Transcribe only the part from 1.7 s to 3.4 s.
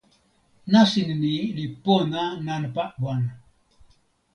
pona nanpa wan.